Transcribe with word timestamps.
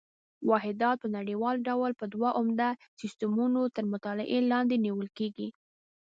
واحدات 0.49 0.97
په 0.99 1.07
نړیوال 1.17 1.55
ډول 1.67 1.91
په 1.99 2.05
دوه 2.13 2.29
عمده 2.39 2.69
سیسټمونو 3.01 3.61
تر 3.75 3.83
مطالعې 3.93 4.39
لاندې 4.51 4.75
نیول 4.85 5.09
کېږي. 5.17 5.47